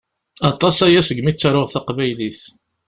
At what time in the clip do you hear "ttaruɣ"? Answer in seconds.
1.33-1.67